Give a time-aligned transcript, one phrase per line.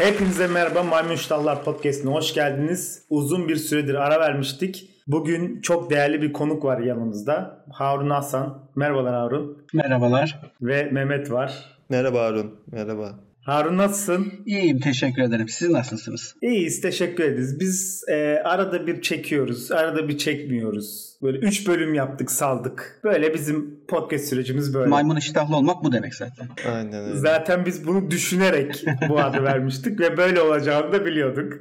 [0.00, 3.06] Hepinize merhaba Maymun İştahlar Podcast'ine hoş geldiniz.
[3.10, 4.90] Uzun bir süredir ara vermiştik.
[5.06, 7.64] Bugün çok değerli bir konuk var yanımızda.
[7.72, 8.70] Harun Hasan.
[8.76, 9.66] Merhabalar Harun.
[9.74, 10.40] Merhabalar.
[10.62, 11.78] Ve Mehmet var.
[11.88, 12.54] Merhaba Harun.
[12.72, 13.14] Merhaba.
[13.44, 14.32] Harun nasılsın?
[14.46, 15.48] İyiyim teşekkür ederim.
[15.48, 16.34] Siz nasılsınız?
[16.42, 17.60] İyiyiz teşekkür ederiz.
[17.60, 21.10] Biz e, arada bir çekiyoruz, arada bir çekmiyoruz.
[21.22, 23.00] Böyle 3 bölüm yaptık saldık.
[23.04, 24.88] Böyle bizim podcast sürecimiz böyle.
[24.88, 26.48] Maymun iştahlı olmak bu demek zaten.
[26.72, 27.16] Aynen öyle.
[27.16, 31.52] Zaten biz bunu düşünerek bu adı vermiştik ve böyle olacağını da biliyorduk.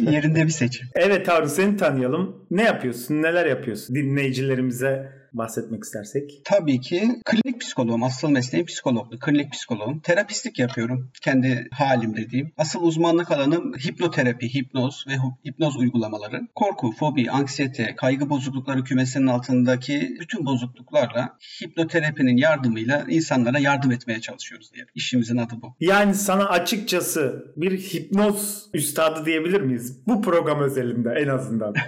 [0.00, 0.88] Yerinde bir seçim.
[0.94, 2.46] Evet Harun seni tanıyalım.
[2.50, 6.40] Ne yapıyorsun, neler yapıyorsun dinleyicilerimize bahsetmek istersek?
[6.44, 8.02] Tabii ki klinik psikoloğum.
[8.02, 9.18] Asıl mesleğim psikologlu.
[9.18, 10.00] Klinik psikoloğum.
[10.00, 11.10] Terapistlik yapıyorum.
[11.22, 12.52] Kendi halim dediğim.
[12.58, 15.12] Asıl uzmanlık alanım hipnoterapi, hipnoz ve
[15.48, 16.40] hipnoz uygulamaları.
[16.54, 24.72] Korku, fobi, anksiyete, kaygı bozuklukları kümesinin altındaki bütün bozukluklarla hipnoterapinin yardımıyla insanlara yardım etmeye çalışıyoruz
[24.74, 24.86] diye.
[24.94, 25.74] İşimizin adı bu.
[25.80, 30.06] Yani sana açıkçası bir hipnoz üstadı diyebilir miyiz?
[30.06, 31.74] Bu program özelinde en azından.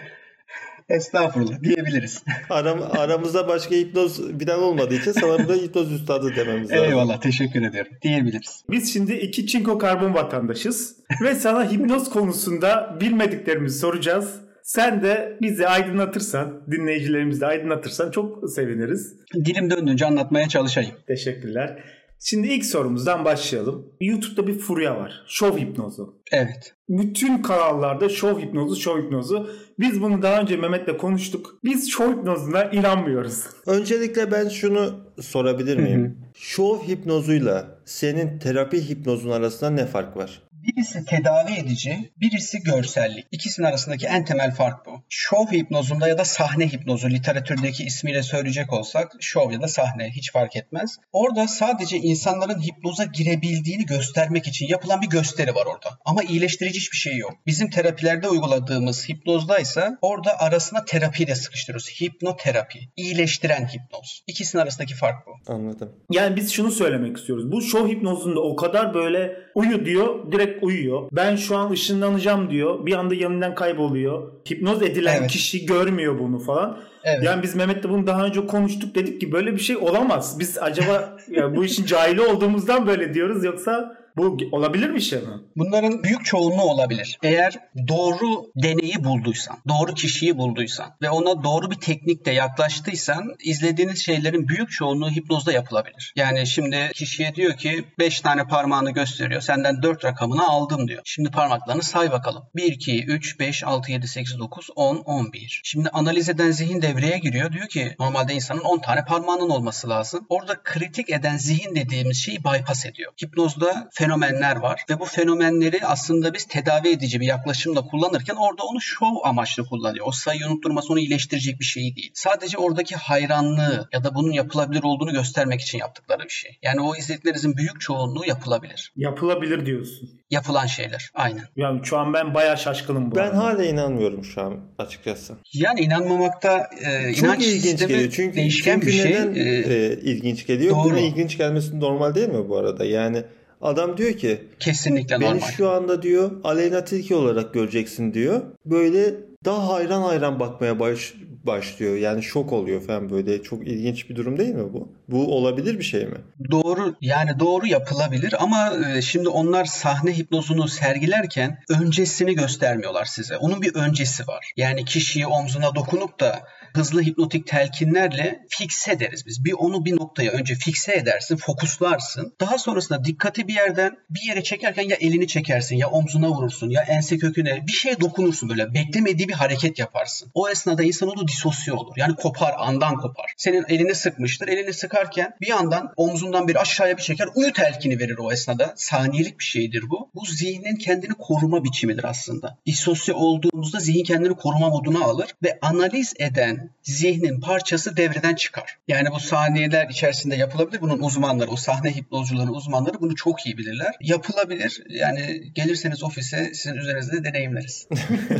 [0.88, 2.22] Estağfurullah diyebiliriz.
[2.50, 6.84] Aram, aramızda başka hipnoz bilen olmadığı için sana burada hipnoz üstadı dememiz lazım.
[6.84, 7.92] Eyvallah teşekkür ediyorum.
[8.02, 8.64] Diyebiliriz.
[8.70, 14.34] Biz şimdi iki çinko karbon vatandaşız ve sana hipnoz konusunda bilmediklerimizi soracağız.
[14.62, 19.14] Sen de bizi aydınlatırsan, dinleyicilerimizi de aydınlatırsan çok seviniriz.
[19.34, 20.90] Dilim döndüğünce anlatmaya çalışayım.
[21.06, 21.78] Teşekkürler.
[22.20, 23.86] Şimdi ilk sorumuzdan başlayalım.
[24.00, 25.24] YouTube'da bir furya var.
[25.26, 26.14] Şov hipnozu.
[26.32, 26.74] Evet.
[26.88, 29.50] Bütün kanallarda şov hipnozu, şov hipnozu.
[29.78, 31.58] Biz bunu daha önce Mehmet'le konuştuk.
[31.64, 33.44] Biz şov hipnozuna inanmıyoruz.
[33.66, 36.18] Öncelikle ben şunu sorabilir miyim?
[36.34, 40.42] Şov hipnozuyla senin terapi hipnozun arasında ne fark var?
[40.62, 43.26] Birisi tedavi edici, birisi görsellik.
[43.32, 44.90] İkisinin arasındaki en temel fark bu.
[45.08, 50.32] Şov hipnozunda ya da sahne hipnozu literatürdeki ismiyle söyleyecek olsak şov ya da sahne hiç
[50.32, 50.96] fark etmez.
[51.12, 55.98] Orada sadece insanların hipnoza girebildiğini göstermek için yapılan bir gösteri var orada.
[56.04, 57.32] Ama iyileştirici hiçbir şey yok.
[57.46, 61.88] Bizim terapilerde uyguladığımız hipnozdaysa orada arasına terapiyi de sıkıştırıyoruz.
[62.00, 62.78] Hipnoterapi.
[62.96, 64.22] İyileştiren hipnoz.
[64.26, 65.52] İkisinin arasındaki fark bu.
[65.52, 65.92] Anladım.
[66.10, 67.52] Yani biz şunu söylemek istiyoruz.
[67.52, 71.02] Bu şov hipnozunda o kadar böyle uyu diyor direkt uyuyor.
[71.12, 72.86] Ben şu an ışınlanacağım diyor.
[72.86, 74.32] Bir anda yanından kayboluyor.
[74.50, 75.30] Hipnoz edilen Evet.
[75.30, 76.78] kişi görmüyor bunu falan.
[77.04, 77.22] Evet.
[77.22, 80.36] Yani biz Mehmet'le bunu daha önce konuştuk dedik ki böyle bir şey olamaz.
[80.38, 85.26] Biz acaba ya bu işin cahili olduğumuzdan böyle diyoruz yoksa bu olabilir bir şey mi?
[85.56, 87.18] Bunların büyük çoğunluğu olabilir.
[87.22, 87.58] Eğer
[87.88, 94.70] doğru deneyi bulduysan, doğru kişiyi bulduysan ve ona doğru bir teknikle yaklaştıysan izlediğiniz şeylerin büyük
[94.70, 96.12] çoğunluğu hipnozda yapılabilir.
[96.16, 99.40] Yani şimdi kişiye diyor ki 5 tane parmağını gösteriyor.
[99.40, 101.02] Senden 4 rakamını aldım diyor.
[101.04, 102.42] Şimdi parmaklarını say bakalım.
[102.56, 105.60] 1, 2, 3, 5, 6, 7, 8, 9, 10, 11.
[105.64, 107.52] Şimdi analiz eden zihin devreye giriyor.
[107.52, 110.26] Diyor ki normalde insanın 10 tane parmağının olması lazım.
[110.28, 113.12] Orada kritik eden zihin dediğimiz şeyi bypass ediyor.
[113.24, 118.80] Hipnozda fenomenler var ve bu fenomenleri aslında biz tedavi edici bir yaklaşımla kullanırken orada onu
[118.80, 120.06] şov amaçlı kullanıyor.
[120.08, 122.10] O sayıyı unutturması onu iyileştirecek bir şey değil.
[122.14, 126.58] Sadece oradaki hayranlığı ya da bunun yapılabilir olduğunu göstermek için yaptıkları bir şey.
[126.62, 128.92] Yani o izlediklerinizin büyük çoğunluğu yapılabilir.
[128.96, 130.10] Yapılabilir diyorsun.
[130.30, 131.10] Yapılan şeyler.
[131.14, 131.44] Aynen.
[131.56, 133.16] Yani şu an ben bayağı şaşkınım bu.
[133.16, 133.38] Ben arada.
[133.38, 135.34] hala inanmıyorum şu an açıkçası.
[135.54, 138.10] Yani inanmamakta e, Çok inanç ilginç geliyor.
[138.12, 139.10] Çünkü, değişken çünkü bir şey.
[139.12, 140.76] neden E, e, ilginç geliyor?
[140.76, 140.84] doğru.
[140.84, 142.84] Buna ilginç gelmesi normal değil mi bu arada?
[142.84, 143.22] Yani
[143.60, 145.40] adam diyor ki kesinlikle beni normal.
[145.40, 148.40] şu anda diyor Aleyna Tilki olarak göreceksin diyor.
[148.64, 149.14] Böyle
[149.44, 151.14] daha hayran hayran bakmaya baş,
[151.48, 151.96] başlıyor.
[151.96, 153.42] Yani şok oluyor falan böyle.
[153.42, 154.88] Çok ilginç bir durum değil mi bu?
[155.08, 156.16] Bu olabilir bir şey mi?
[156.50, 163.36] Doğru yani doğru yapılabilir ama e, şimdi onlar sahne hipnozunu sergilerken öncesini göstermiyorlar size.
[163.36, 164.52] Onun bir öncesi var.
[164.56, 166.42] Yani kişiyi omzuna dokunup da
[166.74, 169.44] hızlı hipnotik telkinlerle fikse ederiz biz.
[169.44, 172.34] Bir onu bir noktaya önce fikse edersin, fokuslarsın.
[172.40, 176.82] Daha sonrasında dikkati bir yerden bir yere çekerken ya elini çekersin ya omzuna vurursun ya
[176.82, 178.74] ense köküne bir şeye dokunursun böyle.
[178.74, 180.30] Beklemediği bir hareket yaparsın.
[180.34, 181.92] O esnada insan onu disosye olur.
[181.96, 183.32] Yani kopar, andan kopar.
[183.36, 184.48] Senin elini sıkmıştır.
[184.48, 187.28] Elini sıkarken bir yandan omzundan bir aşağıya bir çeker.
[187.34, 188.74] Uyu telkini verir o esnada.
[188.76, 190.10] Saniyelik bir şeydir bu.
[190.14, 192.58] Bu zihnin kendini koruma biçimidir aslında.
[192.66, 198.78] Disosye olduğumuzda zihin kendini koruma moduna alır ve analiz eden zihnin parçası devreden çıkar.
[198.88, 200.80] Yani bu saniyeler içerisinde yapılabilir.
[200.80, 203.94] Bunun uzmanları, o sahne hipnozcuların uzmanları bunu çok iyi bilirler.
[204.00, 204.82] Yapılabilir.
[204.88, 207.88] Yani gelirseniz ofise sizin üzerinizde deneyimleriz.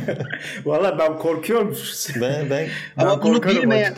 [0.65, 1.79] Valla ben korkuyorum.
[2.21, 3.95] Ben ben Ama bunu bilmeyen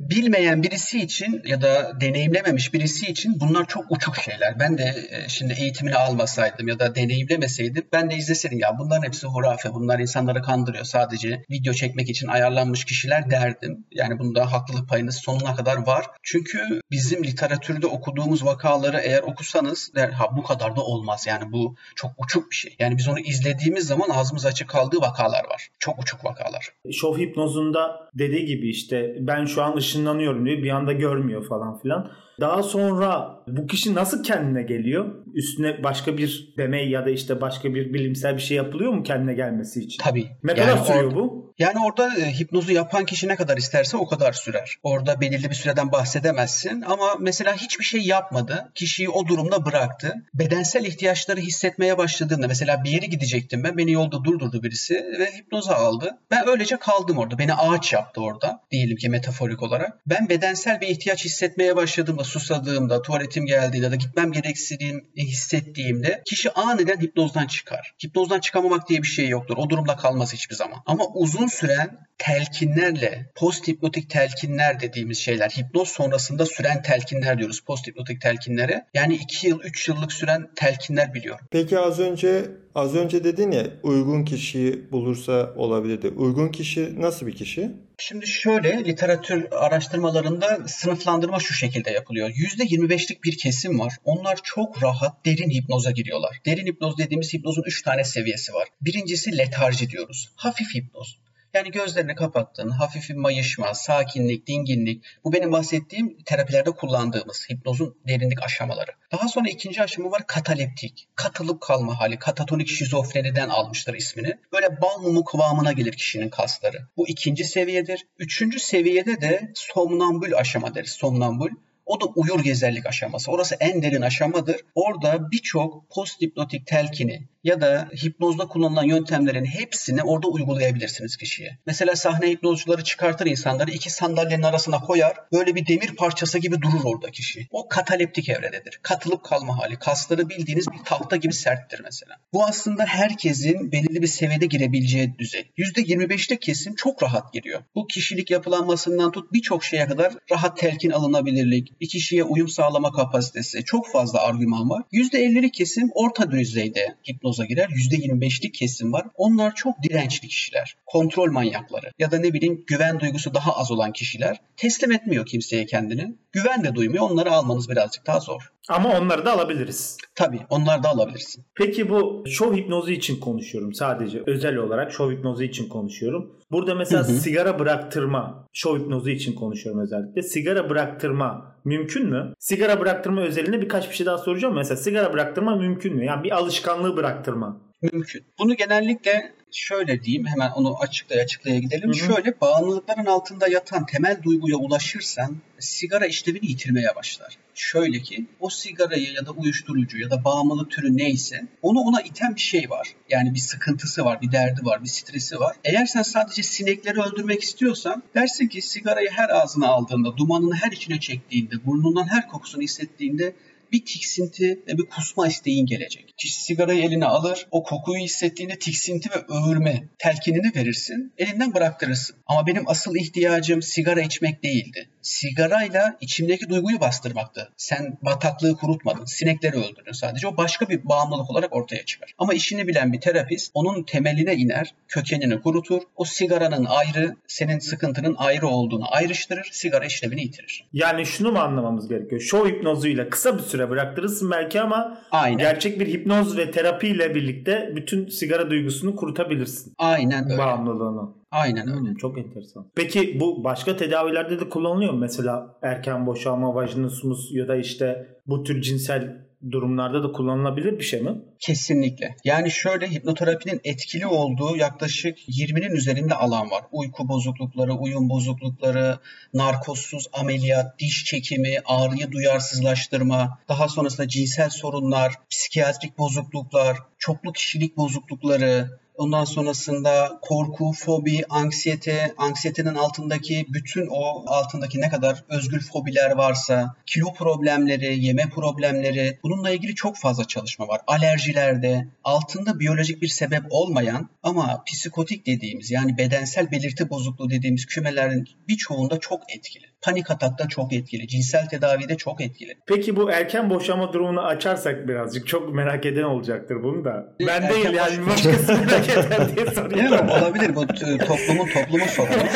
[0.00, 4.58] bilmeyen birisi için ya da deneyimlememiş birisi için bunlar çok uçuk şeyler.
[4.60, 9.26] Ben de e, şimdi eğitimini almasaydım ya da deneyimlemeseydim ben de izleseydim ya bunların hepsi
[9.26, 9.74] hurafe.
[9.74, 10.84] Bunlar insanları kandırıyor.
[10.84, 13.86] Sadece video çekmek için ayarlanmış kişiler derdim.
[13.90, 16.06] Yani bunda haklılık payınız sonuna kadar var.
[16.22, 21.24] Çünkü bizim literatürde okuduğumuz vakaları eğer okusanız der, ha bu kadar da olmaz.
[21.28, 22.76] Yani bu çok uçuk bir şey.
[22.78, 25.68] Yani biz onu izlediğimiz zaman ağzımız açık kaldığı vakalar var.
[25.78, 26.68] Çok uçuk vakalar.
[26.92, 32.10] Şov hipnozunda dediği gibi işte ben şu an ışınlanıyorum diyor bir anda görmüyor falan filan.
[32.40, 35.14] Daha sonra bu kişi nasıl kendine geliyor?
[35.34, 39.34] Üstüne başka bir deney ya da işte başka bir bilimsel bir şey yapılıyor mu kendine
[39.34, 40.02] gelmesi için?
[40.02, 40.26] Tabii.
[40.44, 41.54] Ne kadar yani sürüyor or- bu?
[41.58, 44.76] Yani orada e, hipnozu yapan kişi ne kadar isterse o kadar sürer.
[44.82, 48.72] Orada belirli bir süreden bahsedemezsin ama mesela hiçbir şey yapmadı.
[48.74, 50.14] Kişiyi o durumda bıraktı.
[50.34, 53.78] Bedensel ihtiyaçları hissetmeye başladığında mesela bir yere gidecektim ben.
[53.78, 56.18] Beni yolda durdurdu birisi ve hipnoza aldı.
[56.30, 57.38] Ben öylece kaldım orada.
[57.38, 58.60] Beni ağaç yaptı orada.
[58.70, 59.92] Diyelim ki metaforik olarak.
[60.06, 66.50] Ben bedensel bir ihtiyaç hissetmeye başladığımda susadığımda, tuvaletim geldiğinde ya da gitmem gereksindiğini hissettiğimde kişi
[66.52, 67.94] aniden hipnozdan çıkar.
[68.04, 69.56] Hipnozdan çıkamamak diye bir şey yoktur.
[69.58, 70.78] O durumda kalmaz hiçbir zaman.
[70.86, 77.86] Ama uzun süren telkinlerle, post hipnotik telkinler dediğimiz şeyler, hipnoz sonrasında süren telkinler diyoruz post
[77.86, 78.86] hipnotik telkinlere.
[78.94, 81.46] Yani 2 yıl, 3 yıllık süren telkinler biliyorum.
[81.50, 86.08] Peki az önce az önce dedin ya uygun kişiyi bulursa olabilirdi.
[86.08, 87.72] Uygun kişi nasıl bir kişi?
[87.98, 92.30] Şimdi şöyle literatür araştırmalarında sınıflandırma şu şekilde yapılıyor.
[92.30, 93.92] %25'lik bir kesim var.
[94.04, 96.40] Onlar çok rahat derin hipnoza giriyorlar.
[96.46, 98.68] Derin hipnoz dediğimiz hipnozun 3 tane seviyesi var.
[98.80, 100.28] Birincisi letarji diyoruz.
[100.36, 101.18] Hafif hipnoz.
[101.56, 105.04] Yani gözlerini kapattın, hafif bir mayışma, sakinlik, dinginlik.
[105.24, 108.90] Bu benim bahsettiğim terapilerde kullandığımız hipnozun derinlik aşamaları.
[109.12, 111.08] Daha sonra ikinci aşama var kataleptik.
[111.14, 112.18] Katılıp kalma hali.
[112.18, 114.38] Katatonik şizofreniden almıştır ismini.
[114.52, 116.78] Böyle bal mumu kıvamına gelir kişinin kasları.
[116.96, 118.06] Bu ikinci seviyedir.
[118.18, 120.90] Üçüncü seviyede de somnambül aşama deriz.
[120.90, 121.50] Somnambül.
[121.86, 123.30] O da uyur gezerlik aşaması.
[123.30, 124.56] Orası en derin aşamadır.
[124.74, 131.58] Orada birçok post hipnotik telkini ya da hipnozda kullanılan yöntemlerin hepsini orada uygulayabilirsiniz kişiye.
[131.66, 135.16] Mesela sahne hipnozcuları çıkartır insanları iki sandalyenin arasına koyar.
[135.32, 137.46] Böyle bir demir parçası gibi durur orada kişi.
[137.50, 138.78] O kataleptik evrededir.
[138.82, 139.76] Katılıp kalma hali.
[139.76, 142.16] Kasları bildiğiniz bir tahta gibi serttir mesela.
[142.32, 145.50] Bu aslında herkesin belirli bir seviyede girebileceği düzey.
[145.58, 147.62] %25'lik kesim çok rahat giriyor.
[147.74, 153.64] Bu kişilik yapılanmasından tut birçok şeye kadar rahat telkin alınabilirlik, bir kişiye uyum sağlama kapasitesi
[153.64, 154.82] çok fazla argüman var.
[154.92, 157.68] %50'lik kesim orta düzeyde hipnoza girer.
[157.68, 159.06] %25'lik kesim var.
[159.14, 160.76] Onlar çok dirençli kişiler.
[160.86, 164.40] Kontrol manyakları ya da ne bileyim güven duygusu daha az olan kişiler.
[164.56, 166.14] Teslim etmiyor kimseye kendini.
[166.32, 167.10] Güven de duymuyor.
[167.10, 168.52] Onları almanız birazcık daha zor.
[168.68, 169.96] Ama onları da alabiliriz.
[170.14, 171.44] Tabii onları da alabilirsin.
[171.54, 174.22] Peki bu şov hipnozu için konuşuyorum sadece.
[174.26, 176.36] Özel olarak şov hipnozu için konuşuyorum.
[176.50, 177.16] Burada mesela hı hı.
[177.16, 180.22] sigara bıraktırma, şov hipnozu için konuşuyorum özellikle.
[180.22, 182.34] Sigara bıraktırma mümkün mü?
[182.38, 184.54] Sigara bıraktırma özelinde birkaç bir şey daha soracağım.
[184.54, 186.04] Mesela sigara bıraktırma mümkün mü?
[186.04, 187.60] Yani bir alışkanlığı bıraktırma.
[187.82, 188.24] Mümkün.
[188.38, 191.88] Bunu genellikle şöyle diyeyim hemen onu açıklaya açıklaya gidelim.
[191.88, 192.14] Hı hı.
[192.14, 197.38] Şöyle bağımlılıkların altında yatan temel duyguya ulaşırsan sigara işlevini yitirmeye başlar.
[197.54, 202.34] Şöyle ki o sigarayı ya da uyuşturucu ya da bağımlılık türü neyse onu ona iten
[202.34, 202.94] bir şey var.
[203.08, 205.56] Yani bir sıkıntısı var, bir derdi var, bir stresi var.
[205.64, 211.00] Eğer sen sadece sinekleri öldürmek istiyorsan dersin ki sigarayı her ağzına aldığında, dumanını her içine
[211.00, 213.34] çektiğinde, burnundan her kokusunu hissettiğinde
[213.72, 216.14] bir tiksinti ve bir kusma isteğin gelecek.
[216.16, 222.16] Kişi sigarayı eline alır, o kokuyu hissettiğinde tiksinti ve öğürme telkinini verirsin, elinden bıraktırırsın.
[222.26, 224.88] Ama benim asıl ihtiyacım sigara içmek değildi.
[225.06, 227.48] Sigarayla içimdeki duyguyu bastırmaktı.
[227.56, 230.28] Sen bataklığı kurutmadın, sinekleri öldürdün sadece.
[230.28, 232.14] O başka bir bağımlılık olarak ortaya çıkar.
[232.18, 235.82] Ama işini bilen bir terapist onun temeline iner, kökenini kurutur.
[235.96, 240.68] O sigaranın ayrı, senin sıkıntının ayrı olduğunu ayrıştırır, sigara işlevini yitirir.
[240.72, 242.20] Yani şunu mu anlamamız gerekiyor?
[242.20, 245.38] Şov hipnozuyla kısa bir süre bıraktırırsın belki ama Aynen.
[245.38, 249.72] gerçek bir hipnoz ve terapiyle birlikte bütün sigara duygusunu kurutabilirsin.
[249.78, 250.38] Aynen öyle.
[250.38, 251.25] Bağımlılığını.
[251.36, 251.88] Aynen öyle.
[251.88, 252.66] Hmm, çok enteresan.
[252.74, 254.98] Peki bu başka tedavilerde de kullanılıyor mu?
[254.98, 261.00] Mesela erken boşalma, vajinismus ya da işte bu tür cinsel durumlarda da kullanılabilir bir şey
[261.00, 261.22] mi?
[261.38, 262.16] Kesinlikle.
[262.24, 266.62] Yani şöyle hipnoterapinin etkili olduğu yaklaşık 20'nin üzerinde alan var.
[266.72, 268.98] Uyku bozuklukları, uyum bozuklukları,
[269.34, 278.78] narkozsuz ameliyat, diş çekimi, ağrıyı duyarsızlaştırma, daha sonrasında cinsel sorunlar, psikiyatrik bozukluklar, çoklu kişilik bozuklukları,
[278.96, 286.76] Ondan sonrasında korku, fobi, anksiyete, anksiyetenin altındaki bütün o altındaki ne kadar özgül fobiler varsa,
[286.86, 290.80] kilo problemleri, yeme problemleri bununla ilgili çok fazla çalışma var.
[290.86, 298.28] Alerjilerde altında biyolojik bir sebep olmayan ama psikotik dediğimiz yani bedensel belirti bozukluğu dediğimiz kümelerin
[298.48, 299.75] birçoğunda çok etkili.
[299.82, 302.58] Panik atakta çok etkili, cinsel tedavide çok etkili.
[302.66, 307.14] Peki bu erken boşanma durumunu açarsak birazcık çok merak eden olacaktır bunu da.
[307.20, 310.08] Ben erken değil yani başkası merak eder diye soruyorum.
[310.08, 312.26] Olabilir bu toplumun toplumun sorunu.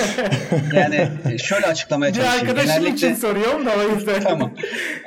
[0.74, 2.42] Yani şöyle açıklamaya çalışayım.
[2.42, 3.08] Bir arkadaşım Genellikle...
[3.08, 4.22] için soruyorum da o yüzden.
[4.22, 4.54] tamam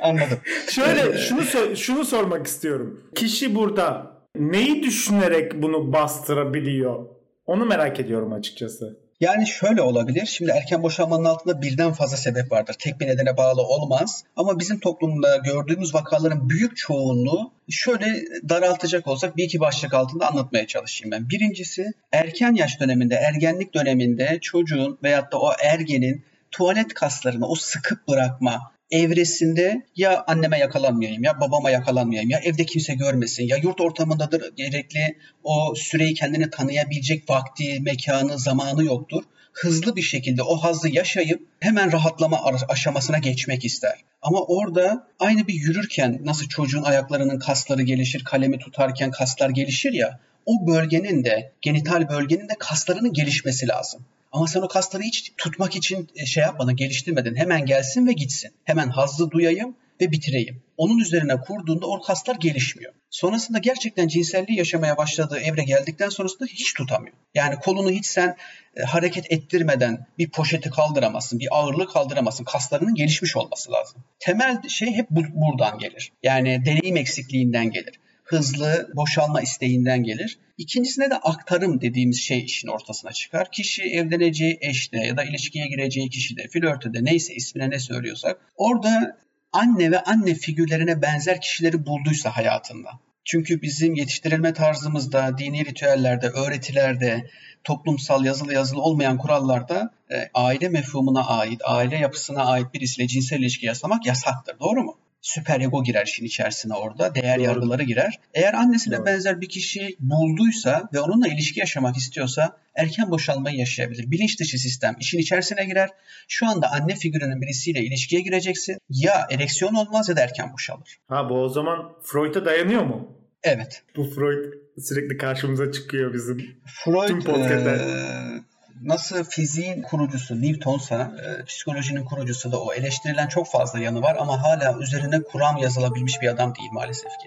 [0.02, 0.38] anladım.
[0.70, 3.10] Şöyle ee, şunu şunu sormak istiyorum.
[3.14, 7.06] Kişi burada neyi düşünerek bunu bastırabiliyor?
[7.46, 9.03] Onu merak ediyorum açıkçası.
[9.24, 10.26] Yani şöyle olabilir.
[10.26, 12.76] Şimdi erken boşanmanın altında birden fazla sebep vardır.
[12.78, 14.24] Tek bir nedene bağlı olmaz.
[14.36, 18.06] Ama bizim toplumda gördüğümüz vakaların büyük çoğunluğu şöyle
[18.48, 21.28] daraltacak olsak bir iki başlık altında anlatmaya çalışayım ben.
[21.30, 28.08] Birincisi erken yaş döneminde, ergenlik döneminde çocuğun veyahut da o ergenin tuvalet kaslarını o sıkıp
[28.08, 34.56] bırakma, evresinde ya anneme yakalanmayayım ya babama yakalanmayayım ya evde kimse görmesin ya yurt ortamındadır
[34.56, 39.22] gerekli o süreyi kendini tanıyabilecek vakti, mekanı, zamanı yoktur.
[39.52, 44.04] Hızlı bir şekilde o hazzı yaşayıp hemen rahatlama aşamasına geçmek ister.
[44.22, 50.20] Ama orada aynı bir yürürken nasıl çocuğun ayaklarının kasları gelişir, kalemi tutarken kaslar gelişir ya
[50.46, 54.04] o bölgenin de genital bölgenin de kaslarının gelişmesi lazım.
[54.34, 57.34] Ama sen o kasları hiç tutmak için e, şey yapmadın, geliştirmedin.
[57.34, 58.50] Hemen gelsin ve gitsin.
[58.64, 60.62] Hemen hazzı duyayım ve bitireyim.
[60.76, 62.92] Onun üzerine kurduğunda o kaslar gelişmiyor.
[63.10, 67.16] Sonrasında gerçekten cinselliği yaşamaya başladığı evre geldikten sonrasında hiç tutamıyor.
[67.34, 68.36] Yani kolunu hiç sen
[68.76, 72.44] e, hareket ettirmeden bir poşeti kaldıramazsın, bir ağırlığı kaldıramazsın.
[72.44, 74.04] Kaslarının gelişmiş olması lazım.
[74.18, 76.12] Temel şey hep bu, buradan gelir.
[76.22, 80.38] Yani deneyim eksikliğinden gelir hızlı boşalma isteğinden gelir.
[80.58, 83.50] İkincisine de aktarım dediğimiz şey işin ortasına çıkar.
[83.50, 89.18] Kişi evleneceği eşte ya da ilişkiye gireceği kişide, flörtede neyse ismine ne söylüyorsak orada
[89.52, 92.90] anne ve anne figürlerine benzer kişileri bulduysa hayatında.
[93.24, 97.30] Çünkü bizim yetiştirilme tarzımızda, dini ritüellerde, öğretilerde,
[97.64, 103.66] toplumsal yazılı yazılı olmayan kurallarda e, aile mefhumuna ait, aile yapısına ait birisiyle cinsel ilişki
[103.66, 104.58] yasamak yasaktır.
[104.60, 104.98] Doğru mu?
[105.24, 107.14] Süper ego girer işin içerisine orada.
[107.14, 107.44] Değer Doğru.
[107.44, 108.18] yargıları girer.
[108.34, 109.06] Eğer annesine Doğru.
[109.06, 114.10] benzer bir kişi bulduysa ve onunla ilişki yaşamak istiyorsa erken boşalmayı yaşayabilir.
[114.10, 115.90] Bilinç dışı sistem işin içerisine girer.
[116.28, 118.78] Şu anda anne figürünün birisiyle ilişkiye gireceksin.
[118.88, 120.98] Ya ereksiyon olmaz ya da erken boşalır.
[121.08, 123.18] Ha bu o zaman Freud'a dayanıyor mu?
[123.42, 123.82] Evet.
[123.96, 126.38] Bu Freud sürekli karşımıza çıkıyor bizim
[126.84, 127.70] Freud, tüm podcast'te.
[127.70, 134.16] E, nasıl fiziğin kurucusu Newton'sa e, psikolojinin kurucusu da o eleştirilen çok fazla yanı var
[134.20, 137.26] ama hala üzerine kuram yazılabilmiş bir adam değil maalesef ki.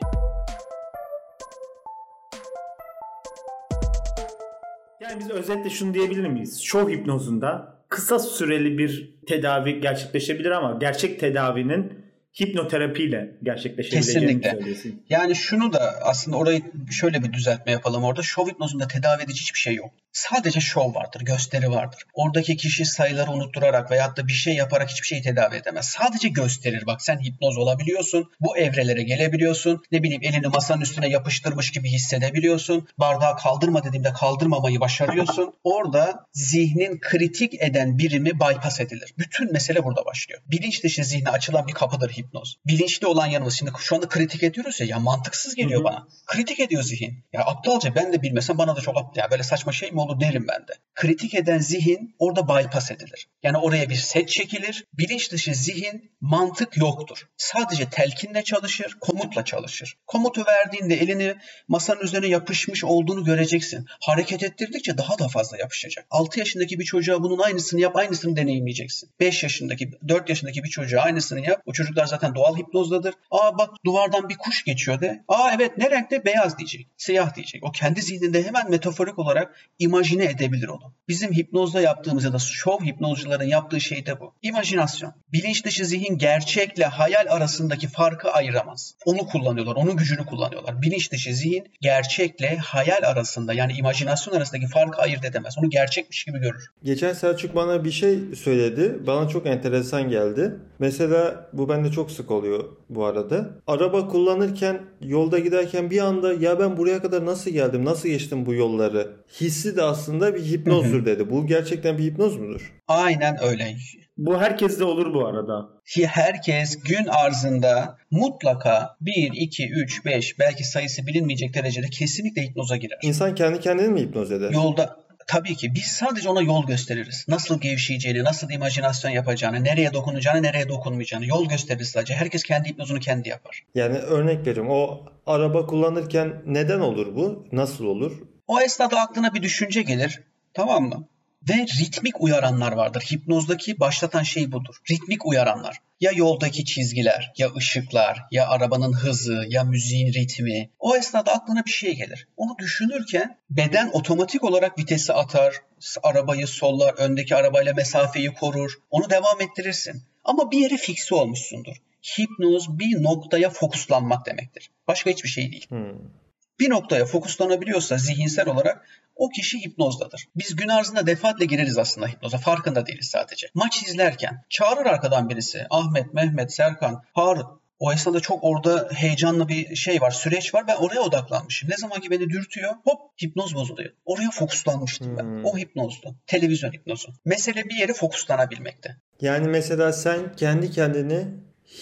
[4.99, 6.61] Yani biz özetle şunu diyebilir miyiz?
[6.61, 12.06] Şov hipnozunda kısa süreli bir tedavi gerçekleşebilir ama gerçek tedavinin
[12.41, 15.03] hipnoterapiyle gerçekleşebileceğini söylüyorsun.
[15.09, 18.21] Yani şunu da aslında orayı şöyle bir düzeltme yapalım orada.
[18.21, 19.91] Şov hipnozunda tedavi edici hiçbir şey yok.
[20.11, 21.99] Sadece şov vardır, gösteri vardır.
[22.13, 25.85] Oradaki kişi sayıları unutturarak veyahut da bir şey yaparak hiçbir şeyi tedavi edemez.
[25.85, 26.83] Sadece gösterir.
[26.87, 28.31] Bak sen hipnoz olabiliyorsun.
[28.39, 29.83] Bu evrelere gelebiliyorsun.
[29.91, 32.87] Ne bileyim elini masanın üstüne yapıştırmış gibi hissedebiliyorsun.
[32.97, 35.53] Bardağı kaldırma dediğimde kaldırmamayı başarıyorsun.
[35.63, 39.13] Orada zihnin kritik eden birimi bypass edilir.
[39.17, 40.41] Bütün mesele burada başlıyor.
[40.45, 42.26] Bilinç dışı zihne açılan bir kapıdır hipnoz.
[42.67, 43.57] Bilinçli olan yanımız.
[43.57, 44.85] Şimdi şu anda kritik ediyoruz ya.
[44.85, 45.83] Ya mantıksız geliyor Hı-hı.
[45.83, 46.07] bana.
[46.25, 47.23] Kritik ediyor zihin.
[47.33, 49.21] Ya aptalca ben de bilmesem bana da çok aptal.
[49.21, 50.73] Ya böyle saçma şey mi olur derim ben de.
[50.95, 53.27] Kritik eden zihin orada bypass edilir.
[53.43, 54.85] Yani oraya bir set çekilir.
[54.93, 57.27] Bilinç dışı zihin mantık yoktur.
[57.37, 59.97] Sadece telkinle çalışır, komutla çalışır.
[60.07, 61.35] Komutu verdiğinde elini
[61.67, 63.85] masanın üzerine yapışmış olduğunu göreceksin.
[64.01, 66.05] Hareket ettirdikçe daha da fazla yapışacak.
[66.09, 69.09] 6 yaşındaki bir çocuğa bunun aynısını yap, aynısını deneyimleyeceksin.
[69.19, 71.61] 5 yaşındaki, 4 yaşındaki bir çocuğa aynısını yap.
[71.65, 73.13] O çocuklar zaten doğal hipnozdadır.
[73.31, 75.23] Aa bak duvardan bir kuş geçiyor de.
[75.27, 76.25] Aa evet ne renkte?
[76.25, 76.87] Beyaz diyecek.
[76.97, 77.63] Siyah diyecek.
[77.63, 80.93] O kendi zihninde hemen metaforik olarak imajine edebilir onu.
[81.07, 84.33] Bizim hipnozda yaptığımız ya da şov hipnozcuların yaptığı şey de bu.
[84.41, 85.13] İmajinasyon.
[85.33, 88.95] Bilinç dışı zihin gerçekle hayal arasındaki farkı ayıramaz.
[89.05, 90.81] Onu kullanıyorlar, onun gücünü kullanıyorlar.
[90.81, 95.55] Bilinç dışı zihin gerçekle hayal arasında yani imajinasyon arasındaki farkı ayırt edemez.
[95.57, 96.71] Onu gerçekmiş gibi görür.
[96.83, 98.97] Geçen Selçuk bana bir şey söyledi.
[99.07, 100.55] Bana çok enteresan geldi.
[100.79, 103.49] Mesela bu bende çok sık oluyor bu arada.
[103.67, 108.53] Araba kullanırken yolda giderken bir anda ya ben buraya kadar nasıl geldim, nasıl geçtim bu
[108.53, 111.29] yolları hissi de aslında bir hipnozdur dedi.
[111.29, 112.73] Bu gerçekten bir hipnoz mudur?
[112.87, 113.75] Aynen öyle.
[114.17, 115.69] Bu herkeste olur bu arada.
[116.05, 122.99] Herkes gün arzında mutlaka 1, 2, 3, 5 belki sayısı bilinmeyecek derecede kesinlikle hipnoza girer.
[123.01, 124.51] İnsan kendi kendini mi hipnoz eder?
[124.51, 127.25] Yolda tabii ki biz sadece ona yol gösteririz.
[127.27, 132.13] Nasıl gevşeyeceğini, nasıl imajinasyon yapacağını, nereye dokunacağını, nereye dokunmayacağını yol gösteririz sadece.
[132.15, 133.63] Herkes kendi hipnozunu kendi yapar.
[133.75, 137.47] Yani örnek veriyorum o araba kullanırken neden olur bu?
[137.51, 138.11] Nasıl olur?
[138.47, 140.23] O esnada aklına bir düşünce gelir.
[140.53, 141.07] Tamam mı?
[141.49, 143.01] Ve ritmik uyaranlar vardır.
[143.01, 144.75] Hipnozdaki başlatan şey budur.
[144.91, 145.77] Ritmik uyaranlar.
[145.99, 150.69] Ya yoldaki çizgiler, ya ışıklar, ya arabanın hızı, ya müziğin ritmi.
[150.79, 152.27] O esnada aklına bir şey gelir.
[152.37, 155.55] Onu düşünürken beden otomatik olarak vitesi atar,
[156.03, 158.73] arabayı sollar, öndeki arabayla mesafeyi korur.
[158.89, 160.03] Onu devam ettirirsin.
[160.23, 161.75] Ama bir yere fikse olmuşsundur.
[162.19, 164.69] Hipnoz bir noktaya fokuslanmak demektir.
[164.87, 165.65] Başka hiçbir şey değil.
[165.69, 166.26] Hmm
[166.59, 168.85] bir noktaya fokuslanabiliyorsa zihinsel olarak
[169.15, 170.27] o kişi hipnozdadır.
[170.35, 172.37] Biz gün arzında defaatle gireriz aslında hipnoza.
[172.37, 173.47] Farkında değiliz sadece.
[173.53, 175.65] Maç izlerken çağırır arkadan birisi.
[175.69, 177.57] Ahmet, Mehmet, Serkan, Harun.
[177.79, 180.67] O esnada çok orada heyecanlı bir şey var, süreç var.
[180.67, 181.69] Ben oraya odaklanmışım.
[181.69, 183.93] Ne zaman ki beni dürtüyor, hop hipnoz bozuluyor.
[184.05, 185.23] Oraya fokuslanmıştım ben.
[185.23, 185.45] Hmm.
[185.45, 186.15] O hipnozdu.
[186.27, 187.13] Televizyon hipnozu.
[187.25, 188.95] Mesele bir yere fokuslanabilmekte.
[189.21, 191.25] Yani mesela sen kendi kendini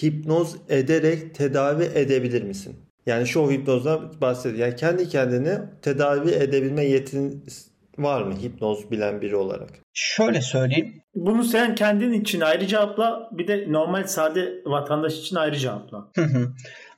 [0.01, 2.84] hipnoz ederek tedavi edebilir misin?
[3.05, 4.67] Yani şov hipnozdan bahsediyor.
[4.67, 7.45] Yani kendi kendini tedavi edebilme yetin
[7.97, 9.69] var mı hipnoz bilen biri olarak?
[9.93, 11.01] Şöyle söyleyeyim.
[11.15, 16.11] Bunu sen kendin için ayrı cevapla bir de normal sade vatandaş için ayrı cevapla.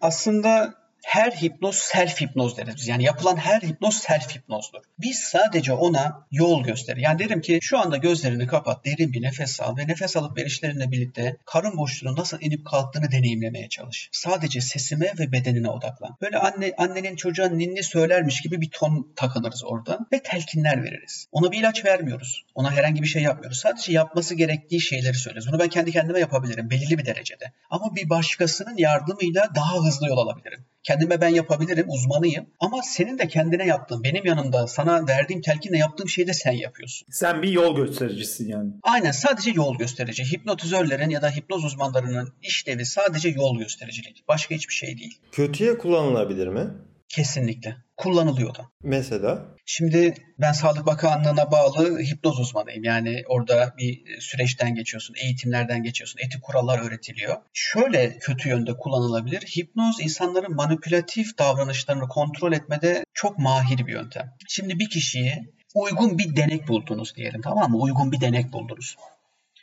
[0.02, 0.74] Aslında
[1.08, 4.80] her hipnoz self hipnoz deriz Yani yapılan her hipnoz self hipnozdur.
[5.00, 7.02] Biz sadece ona yol gösterir.
[7.02, 10.92] Yani derim ki şu anda gözlerini kapat, derin bir nefes al ve nefes alıp verişlerinle
[10.92, 14.10] birlikte karın boşluğunun nasıl inip kalktığını deneyimlemeye çalış.
[14.12, 16.18] Sadece sesime ve bedenine odaklan.
[16.22, 21.28] Böyle anne annenin çocuğa ninni söylermiş gibi bir ton takınırız orada ve telkinler veririz.
[21.32, 22.46] Ona bir ilaç vermiyoruz.
[22.56, 23.60] Ona herhangi bir şey yapmıyoruz.
[23.60, 25.52] Sadece yapması gerektiği şeyleri söylüyoruz.
[25.52, 27.52] Bunu ben kendi kendime yapabilirim belirli bir derecede.
[27.70, 30.66] Ama bir başkasının yardımıyla daha hızlı yol alabilirim.
[30.88, 32.46] Kendime ben yapabilirim, uzmanıyım.
[32.60, 37.08] Ama senin de kendine yaptığın, benim yanımda sana verdiğim telkinle yaptığım şeyi de sen yapıyorsun.
[37.12, 38.72] Sen bir yol göstericisin yani.
[38.84, 40.24] Aynen sadece yol gösterici.
[40.24, 44.24] Hipnotizörlerin ya da hipnoz uzmanlarının işlevi sadece yol göstericilik.
[44.28, 45.20] Başka hiçbir şey değil.
[45.32, 46.68] Kötüye kullanılabilir mi?
[47.10, 47.76] Kesinlikle.
[47.98, 48.70] Kullanılıyor da.
[48.84, 49.46] Mesela?
[49.66, 52.84] Şimdi ben Sağlık Bakanlığı'na bağlı hipnoz uzmanıyım.
[52.84, 57.38] Yani orada bir süreçten geçiyorsun, eğitimlerden geçiyorsun, etik kurallar öğretiliyor.
[57.54, 59.42] Şöyle kötü yönde kullanılabilir.
[59.42, 64.34] Hipnoz insanların manipülatif davranışlarını kontrol etmede çok mahir bir yöntem.
[64.48, 67.78] Şimdi bir kişiyi uygun bir denek buldunuz diyelim tamam mı?
[67.78, 68.96] Uygun bir denek buldunuz.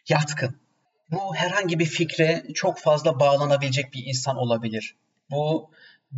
[0.08, 0.56] Yatkın.
[1.10, 4.96] Bu herhangi bir fikre çok fazla bağlanabilecek bir insan olabilir.
[5.30, 5.70] Bu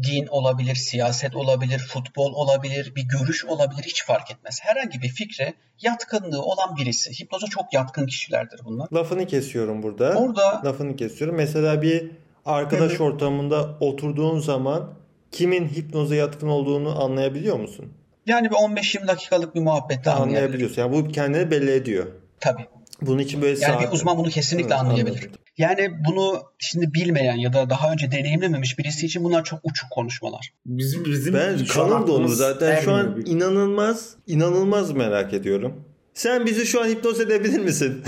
[0.03, 4.59] din olabilir, siyaset olabilir, futbol olabilir, bir görüş olabilir hiç fark etmez.
[4.63, 7.21] Herhangi bir fikre yatkınlığı olan birisi.
[7.21, 8.89] Hipnoza çok yatkın kişilerdir bunlar.
[8.93, 10.15] Lafını kesiyorum burada.
[10.15, 11.37] Orada lafını kesiyorum.
[11.37, 12.11] Mesela bir
[12.45, 13.01] arkadaş evet.
[13.01, 14.95] ortamında oturduğun zaman
[15.33, 17.93] kimin hipnoza yatkın olduğunu anlayabiliyor musun?
[18.27, 20.83] Yani bir 15-20 dakikalık bir muhabbette anlayabiliyorsun.
[20.83, 22.07] Yani bu kendini belli ediyor.
[22.41, 22.67] Tabii.
[23.01, 23.83] Bunun için böyle Yani saat...
[23.83, 25.19] bir uzman bunu kesinlikle evet, anlayabilir.
[25.19, 25.41] Anladım.
[25.59, 30.53] Yani bunu şimdi bilmeyen ya da daha önce deneyimlememiş birisi için bunlar çok uçuk konuşmalar.
[30.67, 33.27] Bizim bizim ben kanım dolu zaten şu an bir.
[33.27, 35.85] inanılmaz inanılmaz merak ediyorum.
[36.15, 38.03] Sen bizi şu an hipnoz edebilir misin?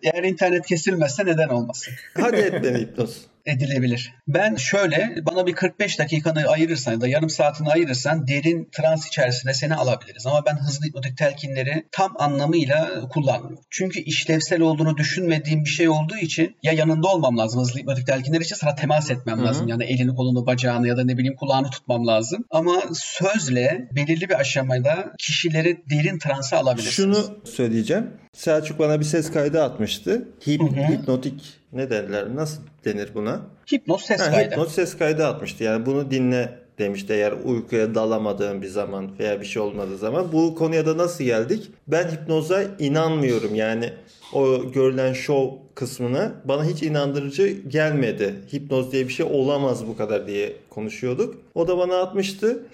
[0.03, 1.93] Eğer internet kesilmezse neden olmasın?
[2.21, 4.13] Hadi et beni hipnoz edilebilir.
[4.27, 9.53] Ben şöyle bana bir 45 dakikanı ayırırsan ya da yarım saatini ayırırsan derin trans içerisine
[9.53, 10.27] seni alabiliriz.
[10.27, 13.65] Ama ben hızlı hipnotik telkinleri tam anlamıyla kullanmıyorum.
[13.69, 18.41] Çünkü işlevsel olduğunu düşünmediğim bir şey olduğu için ya yanında olmam lazım hızlı hipnotik telkinler
[18.41, 19.45] için sana temas etmem Hı-hı.
[19.45, 19.67] lazım.
[19.67, 22.45] Yani elini kolunu bacağını ya da ne bileyim kulağını tutmam lazım.
[22.49, 27.17] Ama sözle belirli bir aşamada kişileri derin transa alabilirsiniz.
[27.17, 28.22] Şunu söyleyeceğim.
[28.33, 30.27] Selçuk bana bir ses kaydı atmıştı.
[30.47, 32.35] Hip, hipnotik ne derler?
[32.35, 33.41] Nasıl denir buna?
[33.73, 34.51] Hipnoz ses ha, kaydı.
[34.51, 35.63] Hipnoz ses kaydı atmıştı.
[35.63, 40.31] Yani bunu dinle demişti eğer uykuya dalamadığım bir zaman veya bir şey olmadığı zaman.
[40.31, 41.71] Bu konuya da nasıl geldik?
[41.87, 43.55] Ben hipnoza inanmıyorum.
[43.55, 43.89] Yani
[44.33, 48.35] o görülen şov kısmına bana hiç inandırıcı gelmedi.
[48.53, 51.35] Hipnoz diye bir şey olamaz bu kadar diye konuşuyorduk.
[51.55, 52.65] O da bana atmıştı.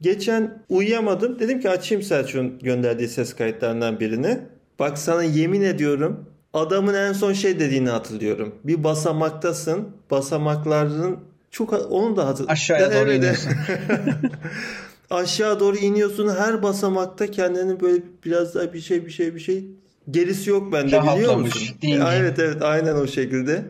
[0.00, 1.38] Geçen uyuyamadım.
[1.38, 4.38] Dedim ki açayım Selçuk'un gönderdiği ses kayıtlarından birini.
[4.80, 8.54] Bak sana yemin ediyorum adamın en son şey dediğini hatırlıyorum.
[8.64, 9.88] Bir basamaktasın.
[10.10, 11.18] Basamakların
[11.50, 12.52] çok onu da hatırlıyorum.
[12.52, 13.52] Aşağıya doğru iniyorsun.
[15.10, 16.28] Aşağı doğru iniyorsun.
[16.28, 19.64] Her basamakta kendini böyle biraz daha bir şey bir şey bir şey
[20.10, 21.62] gerisi yok bende biliyor musun?
[21.82, 22.00] Dingin.
[22.00, 23.64] Evet evet aynen o şekilde.